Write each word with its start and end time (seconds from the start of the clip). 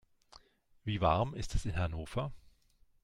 Wie 0.83 0.99
warm 0.99 1.35
ist 1.35 1.53
es 1.53 1.65
in 1.65 1.75
Hannover? 1.75 2.31